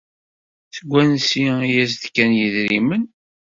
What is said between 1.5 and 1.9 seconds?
ay